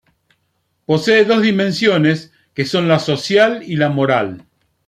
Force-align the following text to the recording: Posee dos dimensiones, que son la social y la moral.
Posee 0.87 1.25
dos 1.25 1.43
dimensiones, 1.43 2.33
que 2.55 2.65
son 2.65 2.87
la 2.87 2.97
social 2.97 3.61
y 3.61 3.75
la 3.75 3.89
moral. 3.89 4.47